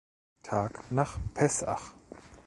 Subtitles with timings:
[0.41, 1.93] Tag nach Pessach.